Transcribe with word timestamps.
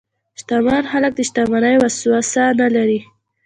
شتمن 0.39 0.83
خلک 0.91 1.11
د 1.15 1.19
شتمنۍ 1.27 1.75
وسوسه 1.77 2.43
نه 2.59 2.67
لري. 2.75 2.99